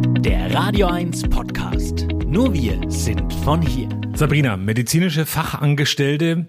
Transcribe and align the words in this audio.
Der 0.00 0.54
Radio 0.54 0.86
1 0.86 1.28
Podcast. 1.28 2.06
Nur 2.24 2.54
wir 2.54 2.80
sind 2.88 3.32
von 3.44 3.60
hier. 3.60 3.88
Sabrina, 4.14 4.56
medizinische 4.56 5.26
Fachangestellte, 5.26 6.46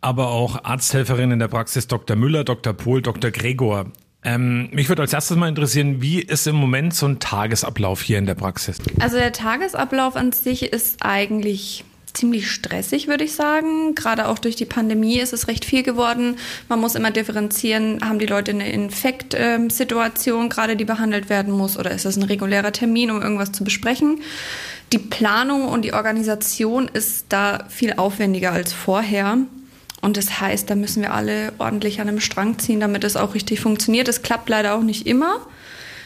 aber 0.00 0.28
auch 0.28 0.64
Arzthelferin 0.64 1.30
in 1.30 1.38
der 1.38 1.48
Praxis 1.48 1.86
Dr. 1.86 2.16
Müller, 2.16 2.44
Dr. 2.44 2.72
Pohl, 2.72 3.00
Dr. 3.00 3.30
Gregor. 3.30 3.86
Ähm, 4.22 4.68
mich 4.72 4.88
würde 4.88 5.02
als 5.02 5.12
erstes 5.12 5.36
mal 5.36 5.48
interessieren, 5.48 6.02
wie 6.02 6.20
ist 6.20 6.46
im 6.46 6.56
Moment 6.56 6.94
so 6.94 7.06
ein 7.06 7.18
Tagesablauf 7.20 8.02
hier 8.02 8.18
in 8.18 8.26
der 8.26 8.34
Praxis? 8.34 8.78
Also 9.00 9.16
der 9.16 9.32
Tagesablauf 9.32 10.16
an 10.16 10.32
sich 10.32 10.64
ist 10.64 10.98
eigentlich 11.02 11.84
ziemlich 12.12 12.50
stressig, 12.50 13.08
würde 13.08 13.24
ich 13.24 13.34
sagen. 13.34 13.94
Gerade 13.94 14.28
auch 14.28 14.38
durch 14.38 14.56
die 14.56 14.64
Pandemie 14.64 15.18
ist 15.18 15.32
es 15.32 15.48
recht 15.48 15.64
viel 15.64 15.82
geworden. 15.82 16.36
Man 16.68 16.80
muss 16.80 16.94
immer 16.94 17.10
differenzieren, 17.10 18.00
haben 18.02 18.18
die 18.18 18.26
Leute 18.26 18.50
eine 18.50 18.70
Infektsituation 18.70 20.48
gerade, 20.48 20.76
die 20.76 20.84
behandelt 20.84 21.28
werden 21.28 21.52
muss, 21.52 21.78
oder 21.78 21.90
ist 21.90 22.04
das 22.04 22.16
ein 22.16 22.22
regulärer 22.22 22.72
Termin, 22.72 23.10
um 23.10 23.22
irgendwas 23.22 23.52
zu 23.52 23.64
besprechen? 23.64 24.20
Die 24.92 24.98
Planung 24.98 25.68
und 25.68 25.82
die 25.82 25.92
Organisation 25.92 26.88
ist 26.92 27.26
da 27.28 27.64
viel 27.68 27.94
aufwendiger 27.94 28.52
als 28.52 28.72
vorher. 28.72 29.38
Und 30.00 30.16
das 30.16 30.40
heißt, 30.40 30.68
da 30.68 30.74
müssen 30.74 31.02
wir 31.02 31.14
alle 31.14 31.52
ordentlich 31.58 32.00
an 32.00 32.08
einem 32.08 32.20
Strang 32.20 32.58
ziehen, 32.58 32.80
damit 32.80 33.04
es 33.04 33.16
auch 33.16 33.34
richtig 33.34 33.60
funktioniert. 33.60 34.08
Das 34.08 34.22
klappt 34.22 34.48
leider 34.48 34.74
auch 34.74 34.82
nicht 34.82 35.06
immer. 35.06 35.46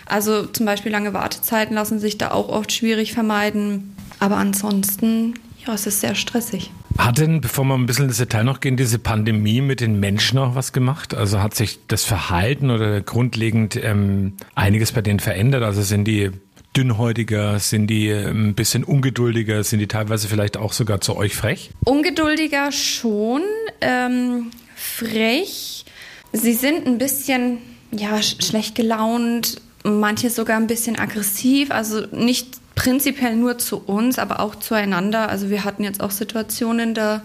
Also 0.06 0.44
zum 0.44 0.66
Beispiel 0.66 0.92
lange 0.92 1.14
Wartezeiten 1.14 1.74
lassen 1.74 1.98
sich 1.98 2.18
da 2.18 2.32
auch 2.32 2.48
oft 2.48 2.72
schwierig 2.72 3.12
vermeiden. 3.14 3.96
Aber 4.18 4.36
ansonsten 4.36 5.34
ja, 5.66 5.74
es 5.74 5.86
ist 5.86 6.00
sehr 6.00 6.14
stressig. 6.14 6.70
Hat 6.98 7.18
denn, 7.18 7.40
bevor 7.40 7.64
wir 7.64 7.74
ein 7.74 7.86
bisschen 7.86 8.06
ins 8.06 8.18
Detail 8.18 8.44
noch 8.44 8.60
gehen, 8.60 8.76
diese 8.76 8.98
Pandemie 8.98 9.60
mit 9.60 9.80
den 9.80 9.98
Menschen 9.98 10.38
auch 10.38 10.54
was 10.54 10.72
gemacht? 10.72 11.14
Also 11.14 11.40
hat 11.40 11.54
sich 11.54 11.80
das 11.88 12.04
Verhalten 12.04 12.70
oder 12.70 13.00
grundlegend 13.00 13.76
ähm, 13.82 14.34
einiges 14.54 14.92
bei 14.92 15.00
denen 15.00 15.20
verändert? 15.20 15.62
Also 15.62 15.82
sind 15.82 16.04
die 16.04 16.30
dünnhäutiger, 16.76 17.58
sind 17.58 17.86
die 17.88 18.08
ähm, 18.08 18.48
ein 18.48 18.54
bisschen 18.54 18.84
ungeduldiger, 18.84 19.62
sind 19.64 19.78
die 19.78 19.88
teilweise 19.88 20.28
vielleicht 20.28 20.56
auch 20.56 20.72
sogar 20.72 21.00
zu 21.00 21.16
euch 21.16 21.34
frech? 21.34 21.70
Ungeduldiger 21.84 22.72
schon, 22.72 23.42
ähm, 23.80 24.50
frech. 24.74 25.84
Sie 26.32 26.52
sind 26.52 26.86
ein 26.86 26.98
bisschen 26.98 27.58
ja, 27.92 28.20
schlecht 28.22 28.74
gelaunt, 28.74 29.60
manche 29.84 30.30
sogar 30.30 30.56
ein 30.56 30.66
bisschen 30.66 30.98
aggressiv, 30.98 31.70
also 31.70 32.06
nicht 32.12 32.58
prinzipiell 32.74 33.36
nur 33.36 33.58
zu 33.58 33.78
uns, 33.78 34.18
aber 34.18 34.40
auch 34.40 34.56
zueinander. 34.56 35.28
Also 35.28 35.50
wir 35.50 35.64
hatten 35.64 35.84
jetzt 35.84 36.02
auch 36.02 36.10
Situationen, 36.10 36.94
da 36.94 37.22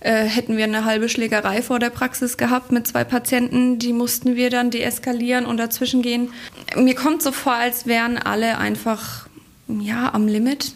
äh, 0.00 0.24
hätten 0.24 0.56
wir 0.56 0.64
eine 0.64 0.84
halbe 0.84 1.08
Schlägerei 1.08 1.62
vor 1.62 1.78
der 1.78 1.90
Praxis 1.90 2.36
gehabt 2.36 2.72
mit 2.72 2.86
zwei 2.86 3.04
Patienten, 3.04 3.78
die 3.78 3.92
mussten 3.92 4.34
wir 4.34 4.50
dann 4.50 4.70
deeskalieren 4.70 5.46
und 5.46 5.58
dazwischen 5.58 6.02
gehen. 6.02 6.30
Mir 6.76 6.94
kommt 6.94 7.22
so 7.22 7.32
vor, 7.32 7.54
als 7.54 7.86
wären 7.86 8.18
alle 8.18 8.58
einfach 8.58 9.28
ja 9.68 10.12
am 10.12 10.26
Limit. 10.26 10.74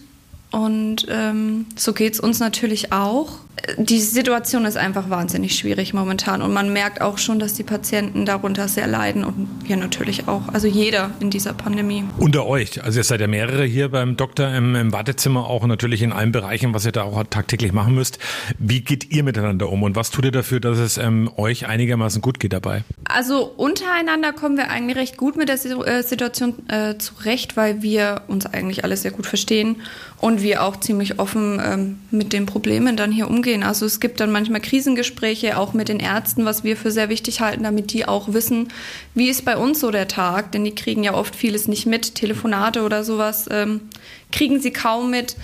Und 0.52 1.06
ähm, 1.10 1.66
so 1.76 1.92
geht 1.92 2.14
es 2.14 2.20
uns 2.20 2.38
natürlich 2.38 2.92
auch 2.92 3.40
die 3.78 4.00
Situation 4.00 4.64
ist 4.64 4.76
einfach 4.76 5.08
wahnsinnig 5.10 5.56
schwierig 5.56 5.94
momentan 5.94 6.42
und 6.42 6.52
man 6.52 6.72
merkt 6.72 7.00
auch 7.00 7.18
schon, 7.18 7.38
dass 7.38 7.54
die 7.54 7.62
Patienten 7.62 8.26
darunter 8.26 8.68
sehr 8.68 8.86
leiden 8.86 9.24
und 9.24 9.48
wir 9.64 9.76
natürlich 9.76 10.28
auch, 10.28 10.48
also 10.52 10.66
jeder 10.66 11.10
in 11.20 11.30
dieser 11.30 11.54
Pandemie. 11.54 12.04
Unter 12.18 12.46
euch, 12.46 12.84
also 12.84 13.00
ihr 13.00 13.04
seid 13.04 13.20
ja 13.20 13.26
mehrere 13.26 13.64
hier 13.64 13.88
beim 13.88 14.16
Doktor 14.16 14.54
im, 14.54 14.74
im 14.74 14.92
Wartezimmer, 14.92 15.46
auch 15.46 15.66
natürlich 15.66 16.02
in 16.02 16.12
allen 16.12 16.32
Bereichen, 16.32 16.74
was 16.74 16.84
ihr 16.84 16.92
da 16.92 17.04
auch 17.04 17.24
tagtäglich 17.24 17.72
machen 17.72 17.94
müsst. 17.94 18.18
Wie 18.58 18.82
geht 18.82 19.10
ihr 19.10 19.24
miteinander 19.24 19.70
um 19.70 19.82
und 19.82 19.96
was 19.96 20.10
tut 20.10 20.26
ihr 20.26 20.32
dafür, 20.32 20.60
dass 20.60 20.78
es 20.78 20.98
ähm, 20.98 21.30
euch 21.36 21.66
einigermaßen 21.66 22.20
gut 22.20 22.38
geht 22.38 22.52
dabei? 22.52 22.84
Also 23.04 23.44
untereinander 23.56 24.32
kommen 24.32 24.58
wir 24.58 24.70
eigentlich 24.70 24.96
recht 24.96 25.16
gut 25.16 25.36
mit 25.36 25.48
der 25.48 25.56
äh, 25.56 26.02
Situation 26.02 26.54
äh, 26.68 26.98
zurecht, 26.98 27.56
weil 27.56 27.82
wir 27.82 28.22
uns 28.28 28.46
eigentlich 28.46 28.84
alle 28.84 28.96
sehr 28.96 29.10
gut 29.10 29.26
verstehen 29.26 29.76
und 30.20 30.42
wir 30.42 30.62
auch 30.62 30.78
ziemlich 30.78 31.18
offen 31.18 31.60
ähm, 31.64 31.98
mit 32.10 32.32
den 32.32 32.46
Problemen 32.46 32.96
dann 32.96 33.12
hier 33.12 33.28
umgehen. 33.28 33.45
Also 33.62 33.86
es 33.86 34.00
gibt 34.00 34.20
dann 34.20 34.32
manchmal 34.32 34.60
Krisengespräche 34.60 35.58
auch 35.58 35.72
mit 35.72 35.88
den 35.88 36.00
Ärzten, 36.00 36.44
was 36.44 36.64
wir 36.64 36.76
für 36.76 36.90
sehr 36.90 37.08
wichtig 37.08 37.40
halten, 37.40 37.64
damit 37.64 37.92
die 37.92 38.06
auch 38.06 38.32
wissen, 38.32 38.68
wie 39.14 39.28
ist 39.28 39.44
bei 39.44 39.56
uns 39.56 39.80
so 39.80 39.90
der 39.90 40.08
Tag, 40.08 40.52
denn 40.52 40.64
die 40.64 40.74
kriegen 40.74 41.04
ja 41.04 41.14
oft 41.14 41.36
vieles 41.36 41.68
nicht 41.68 41.86
mit, 41.86 42.14
Telefonate 42.14 42.82
oder 42.82 43.04
sowas 43.04 43.46
ähm, 43.50 43.82
kriegen 44.32 44.60
sie 44.60 44.72
kaum 44.72 45.10
mit. 45.10 45.36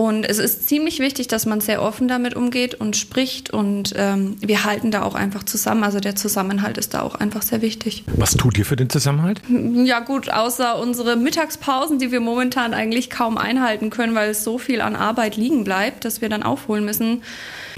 Und 0.00 0.24
es 0.24 0.38
ist 0.38 0.66
ziemlich 0.66 0.98
wichtig, 0.98 1.28
dass 1.28 1.44
man 1.44 1.60
sehr 1.60 1.82
offen 1.82 2.08
damit 2.08 2.34
umgeht 2.34 2.74
und 2.74 2.96
spricht. 2.96 3.50
Und 3.50 3.92
ähm, 3.98 4.38
wir 4.40 4.64
halten 4.64 4.90
da 4.90 5.02
auch 5.02 5.14
einfach 5.14 5.42
zusammen. 5.42 5.84
Also 5.84 6.00
der 6.00 6.16
Zusammenhalt 6.16 6.78
ist 6.78 6.94
da 6.94 7.02
auch 7.02 7.16
einfach 7.16 7.42
sehr 7.42 7.60
wichtig. 7.60 8.04
Was 8.16 8.34
tut 8.34 8.56
ihr 8.56 8.64
für 8.64 8.76
den 8.76 8.88
Zusammenhalt? 8.88 9.42
Ja 9.50 10.00
gut, 10.00 10.30
außer 10.30 10.78
unsere 10.78 11.16
Mittagspausen, 11.16 11.98
die 11.98 12.12
wir 12.12 12.20
momentan 12.20 12.72
eigentlich 12.72 13.10
kaum 13.10 13.36
einhalten 13.36 13.90
können, 13.90 14.14
weil 14.14 14.30
es 14.30 14.42
so 14.42 14.56
viel 14.56 14.80
an 14.80 14.96
Arbeit 14.96 15.36
liegen 15.36 15.64
bleibt, 15.64 16.06
dass 16.06 16.22
wir 16.22 16.30
dann 16.30 16.42
aufholen 16.42 16.86
müssen. 16.86 17.22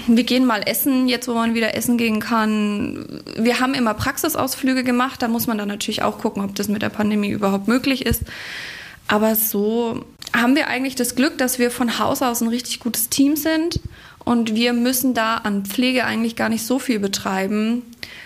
Wir 0.07 0.23
gehen 0.23 0.45
mal 0.45 0.61
essen, 0.65 1.09
jetzt 1.09 1.27
wo 1.27 1.33
man 1.33 1.55
wieder 1.55 1.75
essen 1.75 1.97
gehen 1.97 2.21
kann. 2.21 3.21
Wir 3.37 3.59
haben 3.59 3.73
immer 3.73 3.95
Praxisausflüge 3.95 4.85
gemacht. 4.85 5.21
Da 5.21 5.27
muss 5.27 5.45
man 5.45 5.57
dann 5.57 5.67
natürlich 5.67 6.03
auch 6.03 6.19
gucken, 6.19 6.41
ob 6.41 6.55
das 6.55 6.69
mit 6.69 6.83
der 6.83 6.89
Pandemie 6.89 7.31
überhaupt 7.31 7.67
möglich 7.67 8.05
ist. 8.05 8.21
Aber 9.09 9.35
so 9.35 10.05
haben 10.35 10.55
wir 10.55 10.67
eigentlich 10.67 10.95
das 10.95 11.15
Glück, 11.15 11.37
dass 11.37 11.59
wir 11.59 11.71
von 11.71 11.99
Haus 11.99 12.21
aus 12.21 12.41
ein 12.41 12.47
richtig 12.47 12.79
gutes 12.79 13.09
Team 13.09 13.35
sind 13.35 13.79
und 14.25 14.55
wir 14.55 14.73
müssen 14.73 15.13
da 15.13 15.37
an 15.37 15.65
Pflege 15.65 16.05
eigentlich 16.05 16.35
gar 16.35 16.49
nicht 16.49 16.65
so 16.65 16.79
viel 16.79 16.99
betreiben 16.99 17.83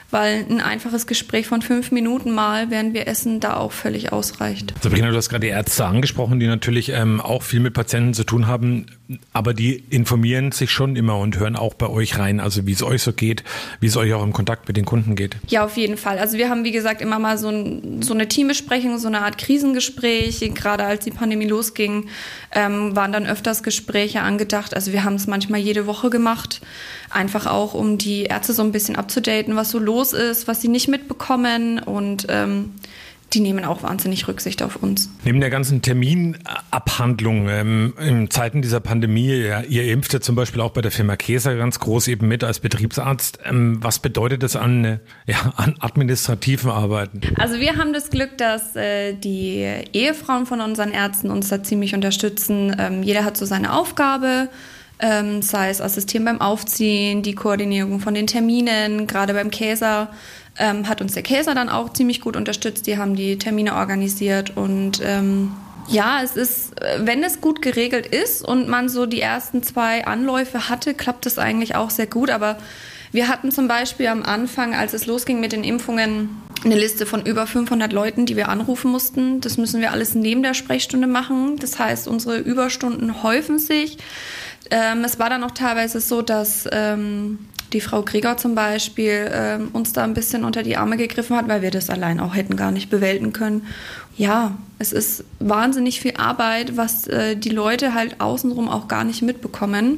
weil 0.09 0.45
ein 0.49 0.61
einfaches 0.61 1.07
Gespräch 1.07 1.47
von 1.47 1.61
fünf 1.61 1.91
Minuten 1.91 2.33
mal, 2.33 2.69
während 2.69 2.93
wir 2.93 3.07
essen, 3.07 3.39
da 3.39 3.57
auch 3.57 3.71
völlig 3.71 4.13
ausreicht. 4.13 4.73
Sabrina, 4.81 5.09
du 5.09 5.17
hast 5.17 5.29
gerade 5.29 5.45
die 5.45 5.51
Ärzte 5.51 5.85
angesprochen, 5.85 6.39
die 6.39 6.47
natürlich 6.47 6.89
ähm, 6.89 7.19
auch 7.19 7.43
viel 7.43 7.59
mit 7.59 7.73
Patienten 7.73 8.13
zu 8.13 8.23
tun 8.23 8.47
haben, 8.47 8.85
aber 9.33 9.53
die 9.53 9.83
informieren 9.89 10.51
sich 10.51 10.71
schon 10.71 10.95
immer 10.95 11.17
und 11.17 11.37
hören 11.39 11.55
auch 11.55 11.73
bei 11.73 11.87
euch 11.87 12.17
rein, 12.19 12.39
also 12.39 12.65
wie 12.65 12.71
es 12.71 12.83
euch 12.83 13.01
so 13.01 13.13
geht, 13.13 13.43
wie 13.79 13.87
es 13.87 13.97
euch 13.97 14.13
auch 14.13 14.23
im 14.23 14.33
Kontakt 14.33 14.67
mit 14.67 14.77
den 14.77 14.85
Kunden 14.85 15.15
geht. 15.15 15.37
Ja, 15.47 15.65
auf 15.65 15.77
jeden 15.77 15.97
Fall. 15.97 16.19
Also 16.19 16.37
wir 16.37 16.49
haben, 16.49 16.63
wie 16.63 16.71
gesagt, 16.71 17.01
immer 17.01 17.19
mal 17.19 17.37
so, 17.37 17.49
ein, 17.49 18.01
so 18.01 18.13
eine 18.13 18.27
Teambesprechung, 18.27 18.97
so 18.97 19.07
eine 19.07 19.21
Art 19.21 19.37
Krisengespräch. 19.37 20.39
Gerade 20.53 20.83
als 20.83 21.03
die 21.03 21.11
Pandemie 21.11 21.47
losging, 21.47 22.07
ähm, 22.53 22.95
waren 22.95 23.11
dann 23.11 23.25
öfters 23.25 23.63
Gespräche 23.63 24.21
angedacht. 24.21 24.73
Also 24.73 24.91
wir 24.91 25.03
haben 25.03 25.15
es 25.15 25.27
manchmal 25.27 25.59
jede 25.59 25.85
Woche 25.85 26.09
gemacht, 26.09 26.61
einfach 27.09 27.45
auch, 27.45 27.73
um 27.73 27.97
die 27.97 28.23
Ärzte 28.23 28.53
so 28.53 28.61
ein 28.61 28.71
bisschen 28.71 28.95
abzudaten, 28.95 29.55
was 29.55 29.71
so 29.71 29.79
los 29.79 29.96
los 29.97 30.13
ist, 30.13 30.47
was 30.47 30.61
sie 30.61 30.67
nicht 30.67 30.87
mitbekommen 30.87 31.79
und 31.79 32.27
ähm, 32.29 32.73
die 33.33 33.41
nehmen 33.41 33.65
auch 33.65 33.83
wahnsinnig 33.83 34.27
Rücksicht 34.27 34.61
auf 34.63 34.77
uns. 34.77 35.09
Neben 35.25 35.41
der 35.41 35.49
ganzen 35.49 35.81
Terminabhandlung 35.81 37.49
ähm, 37.49 37.93
in 37.99 38.29
Zeiten 38.29 38.61
dieser 38.61 38.79
Pandemie, 38.79 39.33
ja, 39.33 39.61
ihr 39.61 39.91
impft 39.91 40.13
ja 40.13 40.21
zum 40.21 40.35
Beispiel 40.35 40.61
auch 40.61 40.71
bei 40.71 40.81
der 40.81 40.91
Firma 40.91 41.17
Käser 41.17 41.55
ganz 41.55 41.79
groß 41.79 42.07
eben 42.07 42.27
mit 42.27 42.45
als 42.45 42.59
Betriebsarzt. 42.59 43.39
Ähm, 43.43 43.79
was 43.81 43.99
bedeutet 43.99 44.43
das 44.43 44.55
an, 44.55 44.99
ja, 45.25 45.53
an 45.57 45.75
administrativen 45.79 46.71
Arbeiten? 46.71 47.21
Also 47.37 47.59
wir 47.59 47.75
haben 47.75 47.91
das 47.91 48.11
Glück, 48.11 48.37
dass 48.37 48.75
äh, 48.77 49.13
die 49.13 49.67
Ehefrauen 49.91 50.45
von 50.45 50.61
unseren 50.61 50.91
Ärzten 50.91 51.29
uns 51.29 51.49
da 51.49 51.61
ziemlich 51.63 51.95
unterstützen. 51.95 52.73
Ähm, 52.79 53.03
jeder 53.03 53.25
hat 53.25 53.35
so 53.35 53.45
seine 53.45 53.73
Aufgabe 53.73 54.47
ähm, 54.99 55.41
sei 55.41 55.69
es 55.69 55.81
Assistieren 55.81 56.25
beim 56.25 56.41
Aufziehen, 56.41 57.21
die 57.21 57.35
Koordinierung 57.35 57.99
von 57.99 58.13
den 58.13 58.27
Terminen, 58.27 59.07
gerade 59.07 59.33
beim 59.33 59.51
Käser 59.51 60.09
ähm, 60.59 60.87
hat 60.89 61.01
uns 61.01 61.13
der 61.13 61.23
Käser 61.23 61.53
dann 61.55 61.69
auch 61.69 61.93
ziemlich 61.93 62.21
gut 62.21 62.35
unterstützt. 62.35 62.87
Die 62.87 62.97
haben 62.97 63.15
die 63.15 63.37
Termine 63.37 63.75
organisiert 63.75 64.55
und 64.55 65.01
ähm, 65.03 65.51
ja, 65.87 66.21
es 66.21 66.35
ist, 66.35 66.73
wenn 66.99 67.23
es 67.23 67.39
gut 67.39 67.61
geregelt 67.61 68.07
ist 68.07 68.43
und 68.43 68.67
man 68.67 68.89
so 68.89 69.05
die 69.05 69.21
ersten 69.21 69.63
zwei 69.63 70.05
Anläufe 70.05 70.69
hatte, 70.69 70.93
klappt 70.93 71.25
es 71.25 71.37
eigentlich 71.37 71.75
auch 71.75 71.89
sehr 71.89 72.07
gut. 72.07 72.29
Aber 72.29 72.57
wir 73.11 73.29
hatten 73.29 73.51
zum 73.51 73.69
Beispiel 73.69 74.07
am 74.07 74.23
Anfang, 74.23 74.75
als 74.75 74.93
es 74.93 75.05
losging 75.05 75.39
mit 75.39 75.53
den 75.53 75.63
Impfungen, 75.63 76.41
eine 76.65 76.75
Liste 76.75 77.05
von 77.05 77.25
über 77.25 77.47
500 77.47 77.93
Leuten, 77.93 78.25
die 78.25 78.35
wir 78.35 78.49
anrufen 78.49 78.91
mussten. 78.91 79.39
Das 79.39 79.57
müssen 79.57 79.79
wir 79.79 79.91
alles 79.91 80.15
neben 80.15 80.43
der 80.43 80.55
Sprechstunde 80.55 81.07
machen. 81.07 81.57
Das 81.57 81.79
heißt, 81.79 82.07
unsere 82.07 82.39
Überstunden 82.39 83.23
häufen 83.23 83.59
sich. 83.59 83.97
Ähm, 84.71 85.03
es 85.03 85.19
war 85.19 85.29
dann 85.29 85.43
auch 85.43 85.51
teilweise 85.51 85.99
so, 86.01 86.21
dass 86.21 86.67
ähm, 86.71 87.39
die 87.73 87.81
Frau 87.81 88.01
Gregor 88.01 88.37
zum 88.37 88.55
Beispiel 88.55 89.29
ähm, 89.31 89.69
uns 89.73 89.93
da 89.93 90.03
ein 90.03 90.13
bisschen 90.13 90.43
unter 90.43 90.63
die 90.63 90.77
Arme 90.77 90.97
gegriffen 90.97 91.35
hat, 91.35 91.47
weil 91.47 91.61
wir 91.61 91.71
das 91.71 91.89
allein 91.89 92.19
auch 92.19 92.35
hätten 92.35 92.55
gar 92.55 92.71
nicht 92.71 92.89
bewältigen 92.89 93.33
können. 93.33 93.63
Ja, 94.17 94.57
es 94.79 94.93
ist 94.93 95.23
wahnsinnig 95.39 95.99
viel 95.99 96.13
Arbeit, 96.17 96.77
was 96.77 97.07
äh, 97.07 97.35
die 97.35 97.49
Leute 97.49 97.93
halt 97.93 98.21
außenrum 98.21 98.69
auch 98.69 98.87
gar 98.87 99.03
nicht 99.03 99.21
mitbekommen. 99.21 99.97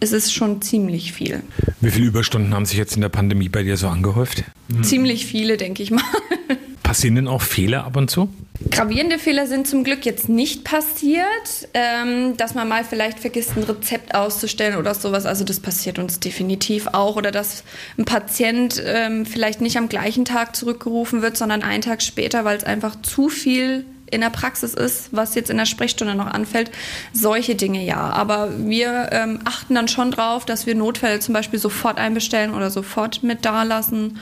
Es 0.00 0.12
ist 0.12 0.34
schon 0.34 0.60
ziemlich 0.60 1.12
viel. 1.12 1.42
Wie 1.80 1.90
viele 1.90 2.06
Überstunden 2.06 2.52
haben 2.52 2.66
sich 2.66 2.76
jetzt 2.76 2.94
in 2.96 3.00
der 3.00 3.08
Pandemie 3.08 3.48
bei 3.48 3.62
dir 3.62 3.76
so 3.76 3.88
angehäuft? 3.88 4.44
Ziemlich 4.82 5.24
viele, 5.24 5.56
denke 5.56 5.82
ich 5.82 5.90
mal. 5.90 6.02
Passieren 6.82 7.14
denn 7.14 7.28
auch 7.28 7.40
Fehler 7.40 7.84
ab 7.84 7.96
und 7.96 8.10
zu? 8.10 8.28
Gravierende 8.70 9.18
Fehler 9.18 9.48
sind 9.48 9.66
zum 9.66 9.82
Glück 9.82 10.06
jetzt 10.06 10.28
nicht 10.28 10.62
passiert, 10.62 11.68
ähm, 11.74 12.36
dass 12.36 12.54
man 12.54 12.68
mal 12.68 12.84
vielleicht 12.84 13.18
vergisst, 13.18 13.56
ein 13.56 13.64
Rezept 13.64 14.14
auszustellen 14.14 14.76
oder 14.76 14.94
sowas. 14.94 15.26
Also 15.26 15.44
das 15.44 15.58
passiert 15.58 15.98
uns 15.98 16.20
definitiv 16.20 16.86
auch. 16.92 17.16
Oder 17.16 17.32
dass 17.32 17.64
ein 17.98 18.04
Patient 18.04 18.80
ähm, 18.86 19.26
vielleicht 19.26 19.60
nicht 19.60 19.76
am 19.76 19.88
gleichen 19.88 20.24
Tag 20.24 20.54
zurückgerufen 20.54 21.20
wird, 21.20 21.36
sondern 21.36 21.62
einen 21.62 21.82
Tag 21.82 22.00
später, 22.00 22.44
weil 22.44 22.56
es 22.56 22.62
einfach 22.62 23.00
zu 23.02 23.28
viel 23.28 23.86
in 24.08 24.20
der 24.20 24.30
Praxis 24.30 24.74
ist, 24.74 25.08
was 25.10 25.34
jetzt 25.34 25.50
in 25.50 25.56
der 25.56 25.66
Sprechstunde 25.66 26.14
noch 26.14 26.28
anfällt, 26.28 26.70
solche 27.12 27.56
Dinge 27.56 27.84
ja. 27.84 27.98
Aber 27.98 28.50
wir 28.56 29.08
ähm, 29.10 29.40
achten 29.44 29.74
dann 29.74 29.88
schon 29.88 30.12
drauf, 30.12 30.44
dass 30.44 30.66
wir 30.66 30.76
Notfälle 30.76 31.18
zum 31.18 31.34
Beispiel 31.34 31.58
sofort 31.58 31.98
einbestellen 31.98 32.54
oder 32.54 32.70
sofort 32.70 33.24
mit 33.24 33.44
da 33.44 33.64
lassen. 33.64 34.20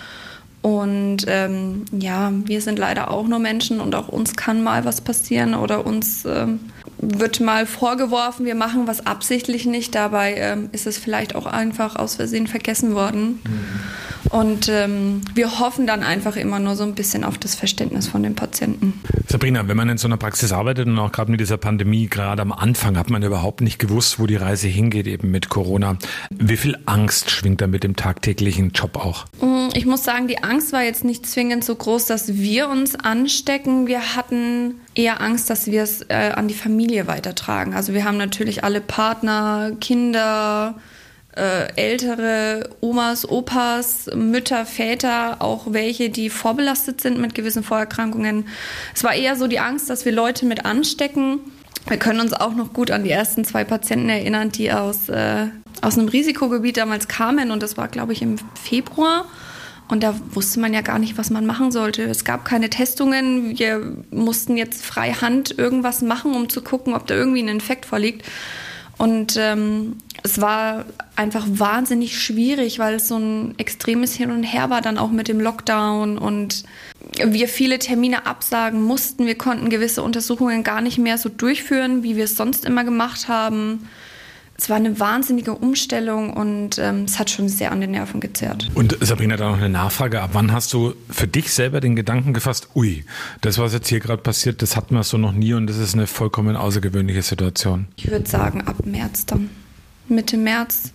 Und 0.63 1.25
ähm, 1.27 1.85
ja, 1.91 2.33
wir 2.33 2.63
sind 2.63 2.79
leider 2.79 3.11
auch 3.11 3.27
nur 3.27 3.41
Menschen 3.41 3.81
und 3.81 3.97
auch 3.97 4.07
uns 4.07 4.37
kann 4.37 4.63
mal 4.63 4.85
was 4.85 5.01
passieren 5.01 5.55
oder 5.55 5.85
uns 5.85 6.25
ähm, 6.25 6.61
wird 6.99 7.41
mal 7.41 7.67
vorgeworfen, 7.67 8.47
wir 8.47 8.55
machen 8.55 8.87
was 8.87 9.05
absichtlich 9.05 9.67
nicht. 9.67 9.95
Dabei 9.97 10.35
ähm, 10.35 10.69
ist 10.71 10.87
es 10.87 10.99
vielleicht 10.99 11.35
auch 11.35 11.47
einfach 11.47 11.97
aus 11.97 12.15
Versehen 12.15 12.47
vergessen 12.47 12.95
worden. 12.95 13.41
Mhm. 13.45 14.22
Und 14.33 14.67
ähm, 14.71 15.21
wir 15.35 15.61
hoffen 15.61 15.87
dann 15.87 16.03
einfach 16.03 16.37
immer 16.37 16.59
nur 16.59 16.75
so 16.75 16.85
ein 16.85 16.95
bisschen 16.95 17.23
auf 17.23 17.37
das 17.37 17.55
Verständnis 17.55 18.09
von 18.09 18.23
den 18.23 18.35
Patienten. 18.35 18.99
Sabrina, 19.29 19.69
wenn 19.69 19.77
man 19.77 19.91
in 19.91 19.99
so 19.99 20.09
einer 20.09 20.17
Praxis 20.17 20.53
arbeitet 20.53 20.87
und 20.87 20.99
auch 20.99 21.13
gerade 21.13 21.31
mit 21.31 21.39
dieser 21.39 21.59
Pandemie, 21.59 22.07
gerade 22.07 22.41
am 22.41 22.51
Anfang 22.51 22.97
hat 22.97 23.11
man 23.11 23.23
überhaupt 23.23 23.61
nicht 23.61 23.79
gewusst, 23.79 24.19
wo 24.19 24.27
die 24.27 24.37
Reise 24.37 24.69
hingeht, 24.69 25.07
eben 25.07 25.31
mit 25.31 25.51
Corona. 25.51 25.99
Wie 26.31 26.57
viel 26.57 26.79
Angst 26.87 27.31
schwingt 27.31 27.61
da 27.61 27.67
mit 27.67 27.85
dem 27.85 27.95
tagtäglichen 27.95 28.71
Job 28.71 28.97
auch? 28.97 29.27
Mm, 29.43 29.69
ich 29.75 29.85
muss 29.85 30.03
sagen, 30.03 30.29
die 30.29 30.43
Angst 30.43 30.73
war 30.73 30.83
jetzt 30.83 31.05
nicht 31.05 31.27
zwingend 31.27 31.63
so 31.63 31.75
groß, 31.75 32.07
dass 32.07 32.35
wir 32.35 32.71
uns 32.71 32.95
anstecken. 32.95 33.87
Wir 33.87 34.17
hatten 34.17 34.77
eher 34.95 35.21
Angst, 35.21 35.51
dass 35.51 35.67
wir 35.67 35.83
es 35.83 36.07
äh, 36.09 36.33
an 36.35 36.49
die 36.49 36.55
Familie 36.55 37.07
weitertragen. 37.07 37.75
Also 37.75 37.93
wir 37.93 38.07
haben 38.07 38.17
natürlich 38.17 38.65
alle 38.65 38.81
Partner, 38.81 39.73
Kinder, 39.79 40.77
äh, 41.37 41.73
ältere 41.77 42.71
Omas, 42.81 43.29
Opas, 43.29 44.11
Mütter, 44.15 44.67
Väter, 44.67 45.41
auch 45.41 45.73
welche, 45.73 46.11
die 46.11 46.31
vorbelastet 46.31 47.01
sind 47.01 47.19
mit 47.19 47.35
gewissen 47.35 47.63
Vorerkrankungen. 47.63 48.47
Es 48.95 49.03
war 49.03 49.15
eher 49.15 49.37
so 49.37 49.47
die 49.47 49.59
Angst, 49.59 49.89
dass 49.89 50.05
wir 50.05 50.13
Leute 50.13 50.45
mit 50.45 50.65
anstecken. 50.65 51.41
Wir 51.89 51.97
können 51.97 52.21
uns 52.21 52.33
auch 52.33 52.55
noch 52.55 52.73
gut 52.73 52.91
an 52.91 53.05
die 53.05 53.11
ersten 53.11 53.45
zwei 53.45 53.65
Patienten 53.65 54.09
erinnern, 54.09 54.51
die 54.51 54.73
aus, 54.73 55.09
äh, 55.09 55.47
aus 55.81 55.99
einem 55.99 56.09
Risikogebiet 56.09 56.77
damals 56.77 57.09
kamen. 57.09 57.51
Und 57.51 57.63
das 57.63 57.77
war, 57.77 57.89
glaube 57.89 58.13
ich, 58.13 58.23
im 58.23 58.37
Februar. 58.63 59.25
Und 59.89 60.03
da 60.03 60.15
wusste 60.31 60.61
man 60.61 60.73
ja 60.73 60.81
gar 60.81 60.99
nicht, 60.99 61.19
was 61.19 61.31
man 61.31 61.45
machen 61.45 61.73
sollte. 61.73 62.05
Es 62.05 62.25
gab 62.25 62.45
keine 62.45 62.71
Testungen. 62.71 63.59
Wir 63.59 63.97
mussten 64.11 64.57
jetzt 64.57 64.85
frei 64.85 65.13
Hand 65.13 65.59
irgendwas 65.59 66.03
machen, 66.03 66.35
um 66.35 66.49
zu 66.49 66.63
gucken, 66.63 66.95
ob 66.95 67.07
da 67.07 67.15
irgendwie 67.15 67.43
ein 67.43 67.49
Infekt 67.49 67.87
vorliegt. 67.87 68.25
Und 68.97 69.37
ähm, 69.39 69.97
es 70.23 70.41
war 70.41 70.85
einfach 71.17 71.47
wahnsinnig 71.49 72.21
schwierig, 72.21 72.79
weil 72.79 72.95
es 72.95 73.09
so 73.09 73.17
ein 73.17 73.59
extremes 73.59 74.15
Hin 74.15 74.31
und 74.31 74.45
Her 74.45 74.71
war 74.71 74.81
dann 74.81 74.99
auch 74.99 75.11
mit 75.11 75.29
dem 75.29 75.41
Lockdown 75.41 76.19
und 76.19 76.63
wir 77.25 77.49
viele 77.49 77.79
Termine 77.79 78.27
absagen 78.27 78.83
mussten. 78.83 79.27
Wir 79.27 79.37
konnten 79.37 79.69
gewisse 79.69 80.03
Untersuchungen 80.03 80.63
gar 80.63 80.81
nicht 80.81 80.99
mehr 80.99 81.19
so 81.19 81.29
durchführen, 81.29 82.03
wie 82.03 82.17
wir 82.17 82.25
es 82.25 82.37
sonst 82.37 82.65
immer 82.65 82.85
gemacht 82.85 83.29
haben 83.29 83.89
es 84.63 84.71
war 84.71 84.77
eine 84.77 85.01
wahnsinnige 85.01 85.55
Umstellung 85.55 86.33
und 86.33 86.79
ähm, 86.79 87.05
es 87.05 87.19
hat 87.19 87.31
schon 87.31 87.49
sehr 87.49 87.73
an 87.73 87.81
den 87.81 87.91
Nerven 87.91 88.21
gezerrt. 88.21 88.71
Und 88.75 88.97
Sabrina, 89.01 89.37
da 89.37 89.51
noch 89.51 89.57
eine 89.57 89.69
Nachfrage. 89.69 90.21
Ab 90.21 90.31
wann 90.35 90.53
hast 90.53 90.73
du 90.73 90.95
für 91.11 91.27
dich 91.27 91.53
selber 91.53 91.81
den 91.81 91.97
Gedanken 91.97 92.33
gefasst, 92.33 92.69
ui, 92.77 93.05
das, 93.41 93.59
was 93.59 93.73
jetzt 93.73 93.89
hier 93.89 93.99
gerade 93.99 94.23
passiert, 94.23 94.63
das 94.63 94.77
hatten 94.77 94.95
wir 94.95 95.03
so 95.03 95.19
noch 95.19 95.33
nie 95.33 95.55
und 95.55 95.67
das 95.67 95.79
ist 95.79 95.95
eine 95.95 96.07
vollkommen 96.07 96.55
außergewöhnliche 96.55 97.23
Situation? 97.23 97.89
Ich 97.97 98.09
würde 98.09 98.29
sagen, 98.29 98.63
ab 98.63 98.87
März 98.87 99.27
dann. 99.27 99.51
Mitte 100.09 100.37
März 100.37 100.93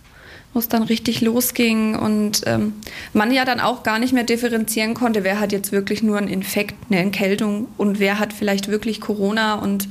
wo 0.54 0.60
es 0.60 0.68
dann 0.68 0.82
richtig 0.82 1.20
losging 1.20 1.94
und 1.94 2.42
ähm, 2.46 2.72
man 3.12 3.30
ja 3.32 3.44
dann 3.44 3.60
auch 3.60 3.82
gar 3.82 3.98
nicht 3.98 4.12
mehr 4.12 4.24
differenzieren 4.24 4.94
konnte, 4.94 5.22
wer 5.22 5.40
hat 5.40 5.52
jetzt 5.52 5.72
wirklich 5.72 6.02
nur 6.02 6.16
einen 6.16 6.28
Infekt, 6.28 6.74
eine 6.90 7.00
Entkältung 7.00 7.68
und 7.76 8.00
wer 8.00 8.18
hat 8.18 8.32
vielleicht 8.32 8.68
wirklich 8.68 9.00
Corona. 9.00 9.54
Und 9.54 9.88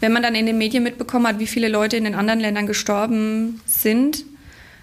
wenn 0.00 0.12
man 0.12 0.22
dann 0.22 0.34
in 0.34 0.46
den 0.46 0.58
Medien 0.58 0.82
mitbekommen 0.82 1.26
hat, 1.26 1.38
wie 1.38 1.46
viele 1.46 1.68
Leute 1.68 1.96
in 1.96 2.04
den 2.04 2.14
anderen 2.14 2.40
Ländern 2.40 2.66
gestorben 2.66 3.60
sind, 3.66 4.24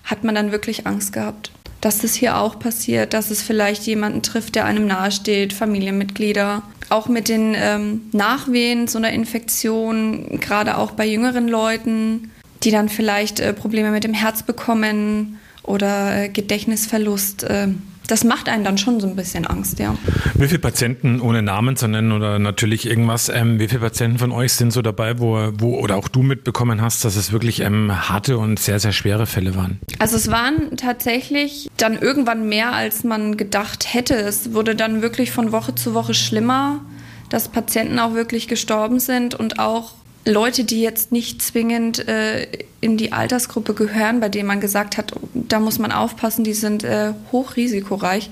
hat 0.04 0.24
man 0.24 0.36
dann 0.36 0.52
wirklich 0.52 0.86
Angst 0.86 1.12
gehabt, 1.14 1.52
dass 1.82 2.00
das 2.00 2.14
hier 2.14 2.38
auch 2.38 2.60
passiert, 2.60 3.14
dass 3.14 3.32
es 3.32 3.42
vielleicht 3.42 3.84
jemanden 3.84 4.22
trifft, 4.22 4.54
der 4.54 4.66
einem 4.66 4.86
nahesteht, 4.86 5.54
Familienmitglieder. 5.54 6.62
Auch 6.90 7.08
mit 7.08 7.30
den 7.30 7.56
ähm, 7.58 8.02
Nachwehen 8.12 8.88
so 8.88 9.00
einer 9.00 9.10
Infektion, 9.10 10.40
gerade 10.40 10.78
auch 10.78 10.92
bei 10.92 11.08
jüngeren 11.08 11.48
Leuten 11.48 12.30
die 12.66 12.72
dann 12.72 12.90
vielleicht 12.90 13.40
äh, 13.40 13.54
Probleme 13.54 13.92
mit 13.92 14.04
dem 14.04 14.14
Herz 14.14 14.44
bekommen 14.44 15.40
oder 15.64 16.24
äh, 16.24 16.30
Gedächtnisverlust. 16.30 17.44
Äh, 17.44 17.68
das 18.08 18.24
macht 18.24 18.50
einen 18.50 18.64
dann 18.64 18.78
schon 18.78 19.00
so 19.00 19.08
ein 19.08 19.16
bisschen 19.16 19.48
Angst, 19.48 19.80
ja. 19.80 19.96
Wie 20.36 20.48
viele 20.48 20.60
Patienten, 20.60 21.22
ohne 21.22 21.42
Namen 21.42 21.76
zu 21.76 21.88
nennen 21.88 22.12
oder 22.12 22.38
natürlich 22.38 22.88
irgendwas, 22.88 23.30
ähm, 23.30 23.60
wie 23.60 23.68
viele 23.68 23.82
Patienten 23.82 24.20
von 24.20 24.32
euch 24.32 24.54
sind 24.54 24.72
so 24.72 24.84
dabei, 24.84 25.20
wo, 25.20 25.52
wo 25.58 25.80
oder 25.80 25.96
auch 25.96 26.08
du 26.08 26.22
mitbekommen 26.22 26.82
hast, 26.82 27.04
dass 27.04 27.16
es 27.16 27.32
wirklich 27.32 27.62
ähm, 27.62 28.10
harte 28.10 28.38
und 28.38 28.60
sehr, 28.60 28.80
sehr 28.80 28.92
schwere 28.92 29.26
Fälle 29.26 29.56
waren? 29.56 29.80
Also 29.98 30.18
es 30.18 30.30
waren 30.30 30.78
tatsächlich 30.78 31.70
dann 31.78 31.98
irgendwann 31.98 32.48
mehr, 32.48 32.74
als 32.74 33.04
man 33.04 33.38
gedacht 33.38 33.94
hätte. 33.94 34.16
Es 34.16 34.54
wurde 34.54 34.76
dann 34.76 35.02
wirklich 35.02 35.32
von 35.32 35.52
Woche 35.52 35.74
zu 35.74 35.94
Woche 35.94 36.14
schlimmer, 36.14 36.82
dass 37.30 37.50
Patienten 37.50 37.98
auch 37.98 38.14
wirklich 38.14 38.48
gestorben 38.48 39.00
sind 39.00 39.34
und 39.34 39.58
auch 39.58 39.94
Leute, 40.26 40.64
die 40.64 40.82
jetzt 40.82 41.12
nicht 41.12 41.42
zwingend 41.42 42.08
äh, 42.08 42.48
in 42.82 42.98
die 42.98 43.12
Altersgruppe 43.12 43.74
gehören, 43.74 44.20
bei 44.20 44.30
denen 44.30 44.48
man 44.48 44.60
gesagt 44.60 44.98
hat, 44.98 45.14
da 45.34 45.60
muss 45.60 45.78
man 45.78 45.92
aufpassen, 45.92 46.44
die 46.44 46.54
sind 46.54 46.84
äh, 46.84 47.14
hochrisikoreich. 47.32 48.32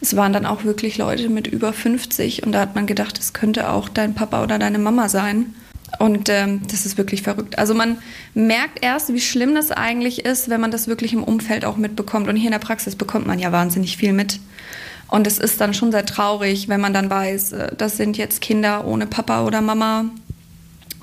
Es 0.00 0.14
waren 0.14 0.32
dann 0.32 0.46
auch 0.46 0.64
wirklich 0.64 0.98
Leute 0.98 1.28
mit 1.28 1.46
über 1.46 1.72
50 1.72 2.44
und 2.44 2.52
da 2.52 2.60
hat 2.60 2.74
man 2.74 2.86
gedacht, 2.86 3.18
es 3.18 3.32
könnte 3.32 3.70
auch 3.70 3.88
dein 3.88 4.14
Papa 4.14 4.44
oder 4.44 4.58
deine 4.58 4.78
Mama 4.78 5.08
sein. 5.08 5.54
Und 5.98 6.28
ähm, 6.28 6.62
das 6.70 6.84
ist 6.84 6.98
wirklich 6.98 7.22
verrückt. 7.22 7.58
Also 7.58 7.74
man 7.74 7.98
merkt 8.34 8.84
erst, 8.84 9.12
wie 9.12 9.20
schlimm 9.20 9.54
das 9.54 9.70
eigentlich 9.70 10.24
ist, 10.24 10.48
wenn 10.48 10.60
man 10.60 10.70
das 10.70 10.88
wirklich 10.88 11.12
im 11.12 11.24
Umfeld 11.24 11.64
auch 11.64 11.76
mitbekommt. 11.76 12.28
Und 12.28 12.36
hier 12.36 12.46
in 12.46 12.52
der 12.52 12.58
Praxis 12.58 12.96
bekommt 12.96 13.26
man 13.26 13.38
ja 13.38 13.52
wahnsinnig 13.52 13.96
viel 13.96 14.12
mit. 14.12 14.40
Und 15.08 15.26
es 15.26 15.38
ist 15.38 15.60
dann 15.60 15.74
schon 15.74 15.92
sehr 15.92 16.04
traurig, 16.04 16.68
wenn 16.68 16.80
man 16.80 16.92
dann 16.92 17.08
weiß, 17.08 17.52
äh, 17.52 17.76
das 17.76 17.96
sind 17.96 18.18
jetzt 18.18 18.40
Kinder 18.40 18.86
ohne 18.86 19.06
Papa 19.06 19.44
oder 19.44 19.60
Mama, 19.60 20.06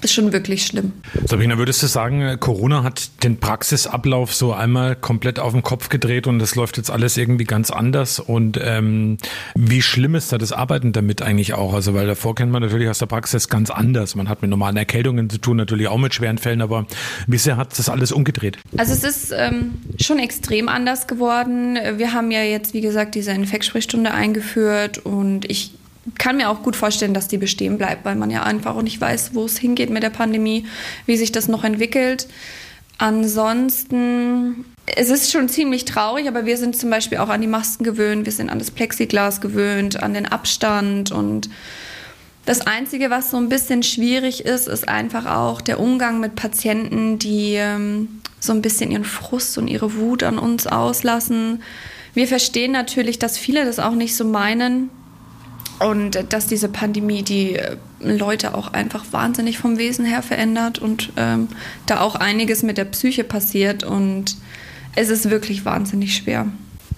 ist 0.03 0.13
schon 0.13 0.33
wirklich 0.33 0.65
schlimm. 0.65 0.93
Sabrina, 1.25 1.57
würdest 1.57 1.83
du 1.83 1.87
sagen, 1.87 2.37
Corona 2.39 2.83
hat 2.83 3.23
den 3.23 3.37
Praxisablauf 3.37 4.33
so 4.33 4.53
einmal 4.53 4.95
komplett 4.95 5.39
auf 5.39 5.53
den 5.53 5.63
Kopf 5.63 5.89
gedreht 5.89 6.27
und 6.27 6.39
das 6.39 6.55
läuft 6.55 6.77
jetzt 6.77 6.89
alles 6.89 7.17
irgendwie 7.17 7.45
ganz 7.45 7.71
anders? 7.71 8.19
Und 8.19 8.59
ähm, 8.61 9.17
wie 9.55 9.81
schlimm 9.81 10.15
ist 10.15 10.31
da 10.31 10.37
das 10.37 10.51
Arbeiten 10.51 10.93
damit 10.93 11.21
eigentlich 11.21 11.53
auch? 11.53 11.73
Also, 11.73 11.93
weil 11.93 12.07
davor 12.07 12.35
kennt 12.35 12.51
man 12.51 12.61
natürlich 12.61 12.89
aus 12.89 12.99
der 12.99 13.05
Praxis 13.05 13.47
ganz 13.49 13.69
anders. 13.69 14.15
Man 14.15 14.29
hat 14.29 14.41
mit 14.41 14.49
normalen 14.49 14.77
Erkältungen 14.77 15.29
zu 15.29 15.37
tun, 15.37 15.57
natürlich 15.57 15.87
auch 15.87 15.97
mit 15.97 16.13
schweren 16.13 16.37
Fällen, 16.37 16.61
aber 16.61 16.85
wie 17.27 17.37
sehr 17.37 17.57
hat 17.57 17.77
das 17.77 17.89
alles 17.89 18.11
umgedreht? 18.11 18.57
Also 18.77 18.93
es 18.93 19.03
ist 19.03 19.33
ähm, 19.35 19.75
schon 19.99 20.19
extrem 20.19 20.69
anders 20.69 21.07
geworden. 21.07 21.77
Wir 21.97 22.13
haben 22.13 22.31
ja 22.31 22.43
jetzt, 22.43 22.73
wie 22.73 22.81
gesagt, 22.81 23.15
diese 23.15 23.31
Infektsprechstunde 23.31 24.11
eingeführt 24.11 24.99
und 24.99 25.49
ich 25.49 25.71
kann 26.17 26.37
mir 26.37 26.49
auch 26.49 26.63
gut 26.63 26.75
vorstellen, 26.75 27.13
dass 27.13 27.27
die 27.27 27.37
bestehen 27.37 27.77
bleibt, 27.77 28.03
weil 28.05 28.15
man 28.15 28.29
ja 28.29 28.43
einfach 28.43 28.75
auch 28.75 28.81
nicht 28.81 28.99
weiß, 28.99 29.33
wo 29.33 29.45
es 29.45 29.57
hingeht 29.57 29.89
mit 29.89 30.03
der 30.03 30.09
Pandemie, 30.09 30.65
wie 31.05 31.17
sich 31.17 31.31
das 31.31 31.47
noch 31.47 31.63
entwickelt. 31.63 32.27
Ansonsten, 32.97 34.65
es 34.85 35.09
ist 35.09 35.31
schon 35.31 35.49
ziemlich 35.49 35.85
traurig, 35.85 36.27
aber 36.27 36.45
wir 36.45 36.57
sind 36.57 36.77
zum 36.77 36.89
Beispiel 36.89 37.17
auch 37.17 37.29
an 37.29 37.41
die 37.41 37.47
Masken 37.47 37.83
gewöhnt, 37.83 38.25
wir 38.25 38.33
sind 38.33 38.49
an 38.49 38.59
das 38.59 38.71
Plexiglas 38.71 39.41
gewöhnt, 39.41 40.01
an 40.01 40.13
den 40.13 40.25
Abstand 40.25 41.11
und 41.11 41.49
das 42.45 42.61
Einzige, 42.61 43.09
was 43.09 43.31
so 43.31 43.37
ein 43.37 43.47
bisschen 43.47 43.83
schwierig 43.83 44.43
ist, 44.43 44.67
ist 44.67 44.89
einfach 44.89 45.25
auch 45.25 45.61
der 45.61 45.79
Umgang 45.79 46.19
mit 46.19 46.35
Patienten, 46.35 47.17
die 47.17 47.53
ähm, 47.53 48.21
so 48.41 48.51
ein 48.51 48.61
bisschen 48.61 48.91
ihren 48.91 49.05
Frust 49.05 49.57
und 49.57 49.69
ihre 49.69 49.95
Wut 49.95 50.23
an 50.23 50.37
uns 50.37 50.67
auslassen. 50.67 51.63
Wir 52.13 52.27
verstehen 52.27 52.73
natürlich, 52.73 53.17
dass 53.17 53.37
viele 53.37 53.63
das 53.63 53.79
auch 53.79 53.95
nicht 53.95 54.17
so 54.17 54.25
meinen, 54.25 54.89
und 55.83 56.31
dass 56.31 56.47
diese 56.47 56.69
Pandemie 56.69 57.23
die 57.23 57.55
äh, 57.55 57.77
Leute 57.99 58.55
auch 58.55 58.73
einfach 58.73 59.05
wahnsinnig 59.11 59.57
vom 59.57 59.77
Wesen 59.77 60.05
her 60.05 60.23
verändert 60.23 60.79
und 60.79 61.11
ähm, 61.17 61.47
da 61.85 62.01
auch 62.01 62.15
einiges 62.15 62.63
mit 62.63 62.77
der 62.77 62.85
Psyche 62.85 63.23
passiert 63.23 63.83
und 63.83 64.37
es 64.95 65.09
ist 65.09 65.29
wirklich 65.29 65.65
wahnsinnig 65.65 66.15
schwer. 66.15 66.47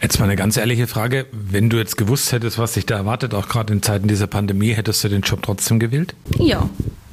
Jetzt 0.01 0.19
mal 0.19 0.25
eine 0.25 0.35
ganz 0.35 0.57
ehrliche 0.57 0.87
Frage. 0.87 1.25
Wenn 1.31 1.69
du 1.69 1.77
jetzt 1.77 1.97
gewusst 1.97 2.31
hättest, 2.33 2.57
was 2.59 2.73
dich 2.73 2.85
da 2.85 2.97
erwartet, 2.97 3.33
auch 3.33 3.47
gerade 3.47 3.73
in 3.73 3.81
Zeiten 3.81 4.07
dieser 4.07 4.27
Pandemie, 4.27 4.73
hättest 4.73 5.03
du 5.03 5.07
den 5.07 5.21
Job 5.21 5.41
trotzdem 5.41 5.79
gewählt? 5.79 6.13
Ja, 6.37 6.69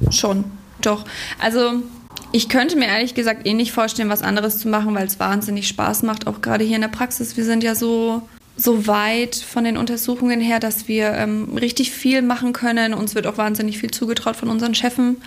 schon. 0.09 0.43
Doch. 0.81 1.05
Also 1.39 1.81
ich 2.33 2.49
könnte 2.49 2.75
mir 2.75 2.87
ehrlich 2.87 3.15
gesagt 3.15 3.47
eh 3.47 3.53
nicht 3.53 3.71
vorstellen, 3.71 4.09
was 4.09 4.21
anderes 4.21 4.57
zu 4.59 4.67
machen, 4.67 4.93
weil 4.95 5.07
es 5.07 5.19
wahnsinnig 5.19 5.67
Spaß 5.69 6.03
macht, 6.03 6.27
auch 6.27 6.41
gerade 6.41 6.65
hier 6.65 6.75
in 6.75 6.81
der 6.81 6.89
Praxis. 6.89 7.37
Wir 7.37 7.45
sind 7.45 7.63
ja 7.63 7.73
so 7.73 8.27
so 8.55 8.85
weit 8.87 9.35
von 9.35 9.63
den 9.63 9.77
Untersuchungen 9.77 10.39
her, 10.39 10.59
dass 10.59 10.87
wir 10.87 11.11
ähm, 11.13 11.57
richtig 11.57 11.91
viel 11.91 12.21
machen 12.21 12.53
können. 12.53 12.93
Uns 12.93 13.15
wird 13.15 13.25
auch 13.25 13.37
wahnsinnig 13.37 13.79
viel 13.79 13.91
zugetraut 13.91 14.35
von 14.35 14.49
unseren 14.49 14.75
Chefen. 14.75 15.21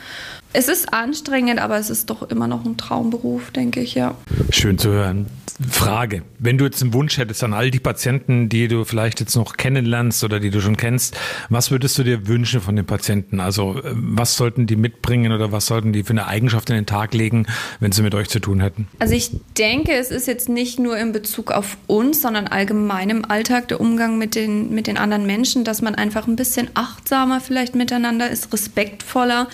Es 0.57 0.69
ist 0.69 0.95
anstrengend, 0.95 1.61
aber 1.61 1.77
es 1.77 1.91
ist 1.91 2.09
doch 2.09 2.23
immer 2.31 2.49
noch 2.49 2.65
ein 2.65 2.79
Traumberuf, 2.79 3.51
denke 3.51 3.81
ich, 3.81 3.95
ja. 3.95 4.15
Schön 4.49 4.79
zu 4.79 4.89
hören. 4.89 5.27
Frage, 5.71 6.23
wenn 6.39 6.57
du 6.57 6.65
jetzt 6.65 6.81
einen 6.83 6.95
Wunsch 6.95 7.19
hättest 7.19 7.45
an 7.45 7.53
all 7.53 7.71
die 7.71 7.79
Patienten, 7.79 8.49
die 8.49 8.67
du 8.67 8.85
vielleicht 8.85 9.21
jetzt 9.21 9.37
noch 9.37 9.59
kennenlernst 9.59 10.25
oder 10.25 10.41
die 10.41 10.49
du 10.49 10.63
schon 10.63 10.79
kennst, 10.79 11.15
was 11.51 11.71
würdest 11.71 11.99
du 11.99 12.05
dir 12.05 12.27
wünschen 12.27 12.63
von 12.63 12.75
den 12.75 12.87
Patienten? 12.87 13.39
Also 13.39 13.77
äh, 13.77 13.93
was 13.93 14.37
sollten 14.37 14.67
die 14.67 14.77
mitbringen 14.77 15.31
oder 15.33 15.53
was 15.53 15.67
sollten 15.67 15.93
die 15.93 16.05
für 16.05 16.11
eine 16.11 16.27
Eigenschaft 16.27 16.71
in 16.71 16.77
den 16.77 16.87
Tag 16.87 17.13
legen, 17.13 17.47
wenn 17.81 17.93
sie 17.93 18.01
mit 18.01 18.15
euch 18.15 18.31
zu 18.31 18.41
tun 18.41 18.61
hätten? 18.61 18.89
Also 18.99 19.13
ich 19.13 19.33
denke, 19.59 19.93
es 19.93 20.11
ist 20.11 20.27
jetzt 20.27 20.49
nicht 20.49 20.79
nur 20.79 20.97
in 20.97 21.13
Bezug 21.13 21.53
auf 21.53 21.77
uns, 21.87 22.23
sondern 22.23 22.47
allgemein 22.47 23.11
im 23.11 23.25
Alltag 23.27 23.69
der 23.69 23.79
Umgang 23.79 24.17
mit 24.17 24.35
den, 24.35 24.75
mit 24.75 24.87
den 24.87 24.97
anderen 24.97 25.27
Menschen, 25.27 25.65
dass 25.65 25.83
man 25.83 25.95
einfach 25.95 26.27
ein 26.27 26.37
bisschen 26.37 26.69
achtsamer 26.73 27.43
vielleicht 27.43 27.75
miteinander 27.75 28.31
ist, 28.31 28.55
respektvoller 28.55 29.49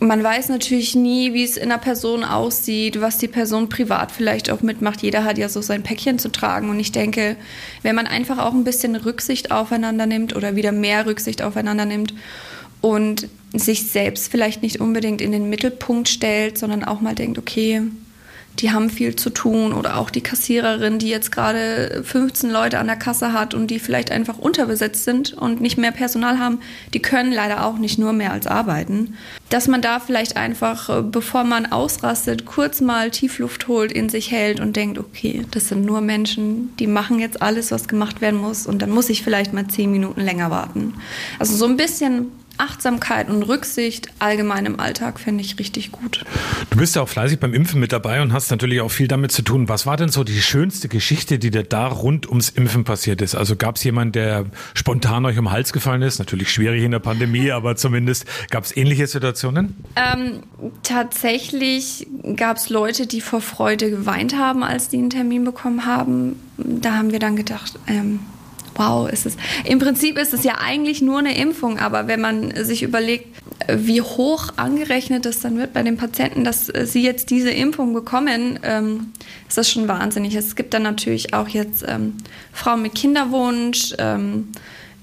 man 0.00 0.22
weiß 0.22 0.48
natürlich 0.48 0.94
nie, 0.94 1.34
wie 1.34 1.42
es 1.42 1.56
in 1.56 1.72
einer 1.72 1.78
Person 1.80 2.22
aussieht, 2.22 3.00
was 3.00 3.18
die 3.18 3.26
Person 3.26 3.68
privat 3.68 4.12
vielleicht 4.12 4.50
auch 4.50 4.62
mitmacht. 4.62 5.02
Jeder 5.02 5.24
hat 5.24 5.38
ja 5.38 5.48
so 5.48 5.60
sein 5.60 5.82
Päckchen 5.82 6.18
zu 6.18 6.30
tragen. 6.30 6.70
Und 6.70 6.78
ich 6.78 6.92
denke, 6.92 7.36
wenn 7.82 7.96
man 7.96 8.06
einfach 8.06 8.38
auch 8.38 8.52
ein 8.52 8.64
bisschen 8.64 8.94
Rücksicht 8.94 9.50
aufeinander 9.50 10.06
nimmt 10.06 10.36
oder 10.36 10.54
wieder 10.54 10.72
mehr 10.72 11.06
Rücksicht 11.06 11.42
aufeinander 11.42 11.84
nimmt 11.84 12.14
und 12.80 13.28
sich 13.52 13.90
selbst 13.90 14.30
vielleicht 14.30 14.62
nicht 14.62 14.80
unbedingt 14.80 15.20
in 15.20 15.32
den 15.32 15.50
Mittelpunkt 15.50 16.08
stellt, 16.08 16.58
sondern 16.58 16.84
auch 16.84 17.00
mal 17.00 17.14
denkt, 17.14 17.38
okay, 17.38 17.82
die 18.60 18.72
haben 18.72 18.90
viel 18.90 19.14
zu 19.14 19.30
tun 19.30 19.72
oder 19.72 19.98
auch 19.98 20.10
die 20.10 20.20
Kassiererin, 20.20 20.98
die 20.98 21.08
jetzt 21.08 21.30
gerade 21.30 22.02
15 22.04 22.50
Leute 22.50 22.78
an 22.78 22.86
der 22.86 22.96
Kasse 22.96 23.32
hat 23.32 23.54
und 23.54 23.68
die 23.68 23.78
vielleicht 23.78 24.10
einfach 24.10 24.38
unterbesetzt 24.38 25.04
sind 25.04 25.32
und 25.32 25.60
nicht 25.60 25.78
mehr 25.78 25.92
Personal 25.92 26.38
haben, 26.38 26.60
die 26.92 27.00
können 27.00 27.32
leider 27.32 27.64
auch 27.64 27.78
nicht 27.78 27.98
nur 27.98 28.12
mehr 28.12 28.32
als 28.32 28.46
arbeiten. 28.46 29.14
Dass 29.48 29.68
man 29.68 29.80
da 29.80 30.00
vielleicht 30.00 30.36
einfach, 30.36 30.88
äh, 30.88 31.02
bevor 31.02 31.44
man 31.44 31.66
ausrastet, 31.66 32.44
kurz 32.46 32.80
mal 32.80 33.10
Tiefluft 33.10 33.68
holt, 33.68 33.92
in 33.92 34.08
sich 34.08 34.30
hält 34.30 34.60
und 34.60 34.76
denkt, 34.76 34.98
okay, 34.98 35.46
das 35.52 35.68
sind 35.68 35.84
nur 35.84 36.00
Menschen, 36.00 36.76
die 36.78 36.86
machen 36.86 37.18
jetzt 37.18 37.40
alles, 37.40 37.70
was 37.70 37.88
gemacht 37.88 38.20
werden 38.20 38.40
muss 38.40 38.66
und 38.66 38.82
dann 38.82 38.90
muss 38.90 39.08
ich 39.08 39.22
vielleicht 39.22 39.52
mal 39.52 39.68
10 39.68 39.90
Minuten 39.90 40.20
länger 40.20 40.50
warten. 40.50 40.94
Also 41.38 41.56
so 41.56 41.66
ein 41.66 41.76
bisschen 41.76 42.26
Achtsamkeit 42.58 43.28
und 43.28 43.42
Rücksicht 43.42 44.08
allgemein 44.18 44.66
im 44.66 44.80
Alltag 44.80 45.20
finde 45.20 45.42
ich 45.42 45.58
richtig 45.58 45.92
gut. 45.92 46.24
Du 46.70 46.78
bist 46.78 46.96
ja 46.96 47.02
auch 47.02 47.08
fleißig 47.08 47.38
beim 47.38 47.54
Impfen 47.54 47.80
mit 47.80 47.92
dabei 47.92 48.20
und 48.22 48.32
hast 48.32 48.50
natürlich 48.50 48.80
auch 48.80 48.90
viel 48.90 49.08
damit 49.08 49.32
zu 49.32 49.42
tun. 49.42 49.68
Was 49.68 49.86
war 49.86 49.96
denn 49.96 50.08
so 50.08 50.24
die 50.24 50.40
schönste 50.40 50.88
Geschichte, 50.88 51.38
die 51.38 51.50
dir 51.50 51.62
da 51.62 51.86
rund 51.86 52.28
ums 52.28 52.48
Impfen 52.50 52.84
passiert 52.84 53.22
ist? 53.22 53.34
Also 53.34 53.56
gab 53.56 53.76
es 53.76 53.84
jemanden, 53.84 54.12
der 54.12 54.46
spontan 54.74 55.24
euch 55.24 55.38
um 55.38 55.46
den 55.46 55.52
Hals 55.52 55.72
gefallen 55.72 56.02
ist? 56.02 56.18
Natürlich 56.18 56.50
schwierig 56.50 56.82
in 56.82 56.90
der 56.90 56.98
Pandemie, 56.98 57.50
aber 57.58 57.76
zumindest 57.76 58.26
gab 58.50 58.64
es 58.64 58.76
ähnliche 58.76 59.06
Situationen? 59.06 59.76
Ähm, 59.96 60.42
tatsächlich 60.82 62.06
gab 62.36 62.56
es 62.56 62.68
Leute, 62.68 63.06
die 63.06 63.20
vor 63.20 63.40
Freude 63.40 63.90
geweint 63.90 64.36
haben, 64.36 64.62
als 64.62 64.88
die 64.88 64.98
einen 64.98 65.10
Termin 65.10 65.44
bekommen 65.44 65.86
haben. 65.86 66.36
Da 66.56 66.94
haben 66.94 67.12
wir 67.12 67.18
dann 67.18 67.36
gedacht, 67.36 67.78
ähm, 67.86 68.20
wow, 68.78 69.10
ist 69.10 69.26
es. 69.26 69.36
Im 69.64 69.78
Prinzip 69.78 70.18
ist 70.18 70.32
es 70.32 70.44
ja 70.44 70.58
eigentlich 70.58 71.02
nur 71.02 71.18
eine 71.18 71.36
Impfung, 71.36 71.78
aber 71.78 72.06
wenn 72.06 72.20
man 72.20 72.64
sich 72.64 72.82
überlegt, 72.82 73.26
wie 73.68 74.00
hoch 74.00 74.52
angerechnet 74.56 75.26
es 75.26 75.40
dann 75.40 75.58
wird 75.58 75.72
bei 75.72 75.82
den 75.82 75.96
Patienten, 75.96 76.44
dass 76.44 76.66
sie 76.66 77.02
jetzt 77.02 77.30
diese 77.30 77.50
Impfung 77.50 77.92
bekommen, 77.92 78.58
ähm, 78.62 79.12
ist 79.48 79.58
das 79.58 79.70
schon 79.70 79.88
wahnsinnig. 79.88 80.34
Es 80.34 80.56
gibt 80.56 80.72
dann 80.74 80.84
natürlich 80.84 81.34
auch 81.34 81.48
jetzt 81.48 81.84
ähm, 81.86 82.14
Frauen 82.52 82.82
mit 82.82 82.94
Kinderwunsch, 82.94 83.94
ähm, 83.98 84.48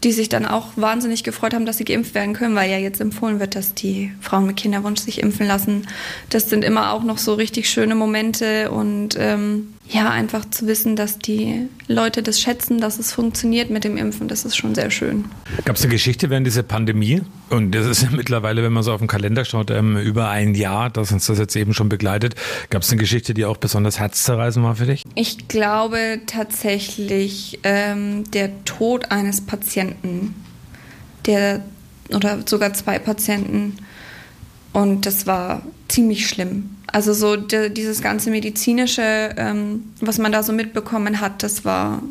die 0.04 0.12
sich 0.12 0.30
dann 0.30 0.46
auch 0.46 0.70
wahnsinnig 0.76 1.24
gefreut 1.24 1.54
haben, 1.54 1.66
dass 1.66 1.78
sie 1.78 1.86
geimpft 1.86 2.14
werden 2.16 2.34
können, 2.34 2.56
weil 2.56 2.70
ja 2.70 2.78
jetzt 2.78 3.02
empfohlen 3.02 3.40
wird, 3.40 3.56
dass 3.56 3.74
die 3.74 4.12
Frauen 4.22 4.46
mit 4.46 4.56
Kinderwunsch 4.56 5.02
sich 5.02 5.22
impfen 5.22 5.48
lassen. 5.48 5.88
Das 6.30 6.50
sind 6.50 6.64
immer 6.64 6.94
auch 6.94 7.04
noch 7.04 7.18
so 7.18 7.34
richtig 7.34 7.70
schöne 7.70 7.96
Momente 7.96 8.72
und 8.72 9.16
ähm, 9.18 9.75
ja, 9.90 10.10
einfach 10.10 10.50
zu 10.50 10.66
wissen, 10.66 10.96
dass 10.96 11.20
die 11.20 11.68
Leute 11.88 12.24
das 12.24 12.40
schätzen, 12.40 12.80
dass 12.82 12.98
es 12.98 13.12
funktioniert 13.12 13.70
mit 13.70 13.84
dem 13.84 13.98
Impfen, 13.98 14.28
das 14.28 14.44
ist 14.44 14.56
schon 14.56 14.74
sehr 14.74 14.90
schön. 14.90 15.26
Gab 15.64 15.76
es 15.76 15.84
eine 15.84 15.92
Geschichte 15.92 16.30
während 16.30 16.48
dieser 16.48 16.64
Pandemie? 16.64 17.22
Und 17.50 17.72
das 17.72 17.86
ist 17.86 18.02
ja 18.02 18.10
mittlerweile, 18.12 18.64
wenn 18.64 18.74
man 18.74 18.82
so 18.82 18.92
auf 18.92 19.00
den 19.00 19.08
Kalender 19.08 19.46
schaut, 19.46 19.70
ähm, 19.70 19.98
über 19.98 20.30
ein 20.30 20.56
Jahr, 20.56 20.90
dass 20.90 21.12
uns 21.12 21.28
das 21.28 21.38
jetzt 21.38 21.56
eben 21.56 21.74
schon 21.74 21.88
begleitet. 21.88 22.36
Gab 22.72 22.82
es 22.82 22.90
eine 22.90 23.00
Geschichte, 23.00 23.36
die 23.36 23.46
auch 23.46 23.58
besonders 23.58 24.00
herzzerreißend 24.00 24.66
war 24.66 24.76
für 24.76 24.88
dich? 24.88 25.04
Ich 25.14 25.48
glaube 25.48 26.22
tatsächlich 26.26 27.60
ähm, 27.64 28.24
der 28.32 28.66
Tod 28.66 29.12
eines 29.12 29.42
Patienten, 29.42 30.34
der 31.28 31.64
oder 32.10 32.40
sogar 32.46 32.74
zwei 32.74 32.98
Patienten. 32.98 33.78
Und 34.74 35.06
das 35.06 35.28
war 35.28 35.62
ziemlich 35.88 36.28
schlimm. 36.28 36.70
Also 36.88 37.14
so 37.14 37.36
de, 37.36 37.70
dieses 37.70 38.02
ganze 38.02 38.30
medizinische, 38.30 39.36
ähm, 39.38 39.84
was 40.00 40.18
man 40.18 40.32
da 40.32 40.44
so 40.44 40.54
mitbekommen 40.54 41.20
hat, 41.20 41.44
das 41.44 41.66
war, 41.66 42.02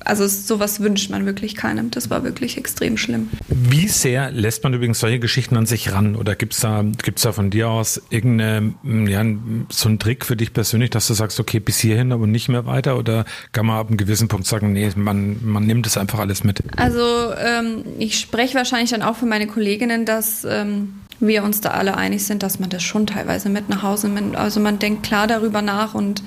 also 0.00 0.26
sowas 0.26 0.80
wünscht 0.80 1.10
man 1.10 1.26
wirklich 1.26 1.54
keinem. 1.54 1.90
Das 1.90 2.08
war 2.08 2.24
wirklich 2.24 2.56
extrem 2.56 2.96
schlimm. 2.96 3.28
Wie 3.48 3.86
sehr 3.86 4.30
lässt 4.30 4.64
man 4.64 4.72
übrigens 4.72 4.98
solche 4.98 5.18
Geschichten 5.18 5.56
an 5.56 5.66
sich 5.66 5.92
ran? 5.92 6.16
Oder 6.16 6.36
gibt 6.36 6.54
es 6.54 6.60
da, 6.60 6.84
gibt's 7.02 7.22
da 7.22 7.32
von 7.32 7.50
dir 7.50 7.68
aus 7.68 8.00
irgendeine, 8.08 8.74
ja, 9.10 9.24
so 9.68 9.88
einen 9.88 9.98
Trick 9.98 10.24
für 10.24 10.36
dich 10.36 10.52
persönlich, 10.52 10.90
dass 10.90 11.06
du 11.06 11.14
sagst, 11.14 11.38
okay, 11.38 11.60
bis 11.60 11.78
hierhin, 11.78 12.10
aber 12.10 12.26
nicht 12.26 12.48
mehr 12.48 12.66
weiter? 12.66 12.96
Oder 12.96 13.24
kann 13.52 13.66
man 13.66 13.76
ab 13.76 13.88
einem 13.88 13.98
gewissen 13.98 14.28
Punkt 14.28 14.46
sagen, 14.46 14.72
nee, 14.72 14.90
man, 14.96 15.36
man 15.44 15.66
nimmt 15.66 15.86
das 15.86 15.98
einfach 15.98 16.18
alles 16.18 16.44
mit? 16.44 16.62
Also 16.76 17.02
ähm, 17.38 17.84
ich 17.98 18.18
spreche 18.18 18.54
wahrscheinlich 18.54 18.90
dann 18.90 19.02
auch 19.02 19.16
für 19.16 19.26
meine 19.26 19.46
Kolleginnen, 19.46 20.06
dass... 20.06 20.46
Ähm, 20.48 20.94
wir 21.20 21.42
uns 21.42 21.60
da 21.60 21.70
alle 21.70 21.96
einig 21.96 22.24
sind, 22.24 22.42
dass 22.42 22.58
man 22.58 22.70
das 22.70 22.82
schon 22.82 23.06
teilweise 23.06 23.48
mit 23.48 23.68
nach 23.68 23.82
Hause 23.82 24.08
nimmt. 24.08 24.36
Also 24.36 24.60
man 24.60 24.78
denkt 24.78 25.02
klar 25.02 25.26
darüber 25.26 25.62
nach 25.62 25.94
und 25.94 26.22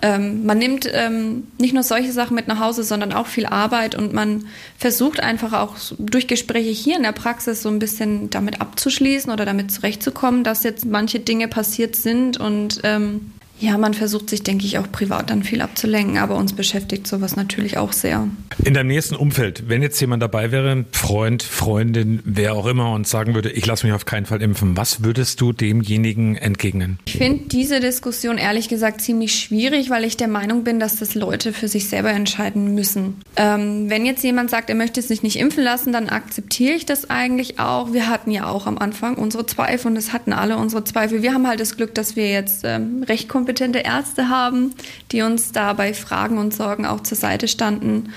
ähm, 0.00 0.46
man 0.46 0.58
nimmt 0.58 0.88
ähm, 0.92 1.48
nicht 1.58 1.74
nur 1.74 1.82
solche 1.82 2.12
Sachen 2.12 2.36
mit 2.36 2.46
nach 2.46 2.60
Hause, 2.60 2.84
sondern 2.84 3.12
auch 3.12 3.26
viel 3.26 3.46
Arbeit 3.46 3.96
und 3.96 4.12
man 4.12 4.46
versucht 4.76 5.20
einfach 5.20 5.52
auch 5.52 5.74
durch 5.98 6.28
Gespräche 6.28 6.70
hier 6.70 6.96
in 6.96 7.02
der 7.02 7.12
Praxis 7.12 7.62
so 7.62 7.68
ein 7.68 7.80
bisschen 7.80 8.30
damit 8.30 8.60
abzuschließen 8.60 9.32
oder 9.32 9.44
damit 9.44 9.72
zurechtzukommen, 9.72 10.44
dass 10.44 10.62
jetzt 10.62 10.84
manche 10.84 11.18
Dinge 11.18 11.48
passiert 11.48 11.96
sind 11.96 12.38
und 12.38 12.80
ähm, 12.84 13.32
ja, 13.60 13.76
man 13.76 13.92
versucht 13.94 14.30
sich, 14.30 14.42
denke 14.42 14.64
ich, 14.64 14.78
auch 14.78 14.90
privat 14.90 15.30
dann 15.30 15.42
viel 15.42 15.60
abzulenken, 15.60 16.18
aber 16.18 16.36
uns 16.36 16.52
beschäftigt 16.52 17.06
sowas 17.06 17.34
natürlich 17.34 17.76
auch 17.76 17.92
sehr. 17.92 18.28
In 18.64 18.74
deinem 18.74 18.86
nächsten 18.86 19.16
Umfeld, 19.16 19.68
wenn 19.68 19.82
jetzt 19.82 20.00
jemand 20.00 20.22
dabei 20.22 20.52
wäre, 20.52 20.84
Freund, 20.92 21.42
Freundin, 21.42 22.20
wer 22.24 22.54
auch 22.54 22.66
immer, 22.66 22.92
und 22.92 23.08
sagen 23.08 23.34
würde, 23.34 23.50
ich 23.50 23.66
lasse 23.66 23.84
mich 23.86 23.94
auf 23.94 24.04
keinen 24.04 24.26
Fall 24.26 24.42
impfen, 24.42 24.76
was 24.76 25.02
würdest 25.02 25.40
du 25.40 25.52
demjenigen 25.52 26.36
entgegnen? 26.36 26.98
Ich 27.06 27.16
finde 27.16 27.44
diese 27.48 27.80
Diskussion 27.80 28.38
ehrlich 28.38 28.68
gesagt 28.68 29.00
ziemlich 29.00 29.34
schwierig, 29.34 29.90
weil 29.90 30.04
ich 30.04 30.16
der 30.16 30.28
Meinung 30.28 30.62
bin, 30.62 30.78
dass 30.78 30.96
das 30.96 31.14
Leute 31.14 31.52
für 31.52 31.66
sich 31.66 31.88
selber 31.88 32.10
entscheiden 32.10 32.74
müssen. 32.74 33.16
Ähm, 33.36 33.90
wenn 33.90 34.06
jetzt 34.06 34.22
jemand 34.22 34.50
sagt, 34.50 34.70
er 34.70 34.76
möchte 34.76 35.02
sich 35.02 35.22
nicht 35.22 35.36
impfen 35.36 35.64
lassen, 35.64 35.92
dann 35.92 36.08
akzeptiere 36.08 36.74
ich 36.74 36.86
das 36.86 37.10
eigentlich 37.10 37.58
auch. 37.58 37.92
Wir 37.92 38.08
hatten 38.08 38.30
ja 38.30 38.46
auch 38.46 38.66
am 38.66 38.78
Anfang 38.78 39.16
unsere 39.16 39.46
Zweifel 39.46 39.88
und 39.88 39.96
es 39.96 40.12
hatten 40.12 40.32
alle 40.32 40.56
unsere 40.56 40.84
Zweifel. 40.84 41.22
Wir 41.22 41.34
haben 41.34 41.48
halt 41.48 41.58
das 41.58 41.76
Glück, 41.76 41.94
dass 41.94 42.14
wir 42.14 42.30
jetzt 42.30 42.60
ähm, 42.64 43.02
recht 43.02 43.28
kompetent 43.28 43.47
kompetente 43.48 43.78
Ärzte 43.78 44.28
haben, 44.28 44.74
die 45.10 45.22
uns 45.22 45.52
da 45.52 45.72
bei 45.72 45.94
Fragen 45.94 46.36
und 46.36 46.52
Sorgen 46.52 46.84
auch 46.84 47.02
zur 47.02 47.16
Seite 47.16 47.48
standen. 47.48 48.12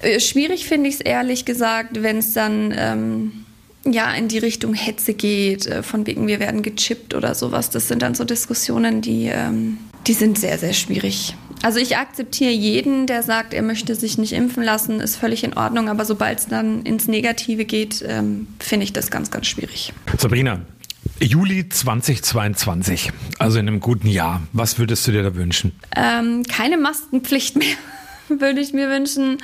Äh, 0.00 0.20
schwierig 0.20 0.68
finde 0.68 0.88
ich 0.88 0.94
es 0.96 1.00
ehrlich 1.00 1.44
gesagt, 1.44 2.04
wenn 2.04 2.18
es 2.18 2.34
dann 2.34 2.72
ähm, 2.76 3.32
ja 3.84 4.12
in 4.12 4.28
die 4.28 4.38
Richtung 4.38 4.74
Hetze 4.74 5.12
geht, 5.12 5.66
äh, 5.66 5.82
von 5.82 6.06
wegen 6.06 6.28
wir 6.28 6.38
werden 6.38 6.62
gechippt 6.62 7.14
oder 7.14 7.34
sowas. 7.34 7.70
Das 7.70 7.88
sind 7.88 8.00
dann 8.02 8.14
so 8.14 8.22
Diskussionen, 8.22 9.00
die, 9.00 9.26
ähm, 9.26 9.78
die 10.06 10.12
sind 10.12 10.38
sehr, 10.38 10.56
sehr 10.56 10.72
schwierig. 10.72 11.34
Also 11.62 11.80
ich 11.80 11.96
akzeptiere 11.96 12.52
jeden, 12.52 13.08
der 13.08 13.24
sagt, 13.24 13.52
er 13.52 13.62
möchte 13.62 13.96
sich 13.96 14.18
nicht 14.18 14.32
impfen 14.32 14.62
lassen, 14.62 15.00
ist 15.00 15.16
völlig 15.16 15.42
in 15.42 15.54
Ordnung, 15.54 15.88
aber 15.88 16.04
sobald 16.04 16.38
es 16.38 16.46
dann 16.46 16.84
ins 16.84 17.08
Negative 17.08 17.64
geht, 17.64 18.04
ähm, 18.06 18.46
finde 18.60 18.84
ich 18.84 18.92
das 18.92 19.10
ganz, 19.10 19.32
ganz 19.32 19.48
schwierig. 19.48 19.92
Sabrina, 20.16 20.60
Juli 21.22 21.68
2022, 21.68 23.12
also 23.38 23.58
in 23.58 23.68
einem 23.68 23.80
guten 23.80 24.08
Jahr. 24.08 24.42
Was 24.52 24.78
würdest 24.78 25.06
du 25.06 25.12
dir 25.12 25.22
da 25.22 25.34
wünschen? 25.34 25.72
Ähm, 25.94 26.44
keine 26.44 26.78
Maskenpflicht 26.78 27.56
mehr, 27.58 27.76
würde 28.28 28.60
ich 28.60 28.72
mir 28.72 28.88
wünschen. 28.88 29.38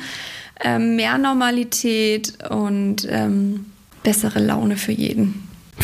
Ähm, 0.58 0.96
mehr 0.96 1.18
Normalität 1.18 2.42
und 2.48 3.06
ähm, 3.10 3.66
bessere 4.02 4.38
Laune 4.38 4.78
für 4.78 4.92
jeden. 4.92 5.46